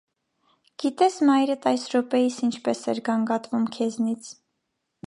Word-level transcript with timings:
Գիտե՞ս 0.83 1.17
մայրդ 1.31 1.67
այս 1.73 1.85
րոպեիս 1.93 2.39
ինչպես 2.49 2.83
էր 2.95 3.05
գանգատվում 3.11 3.71
քեզնից: 3.79 4.35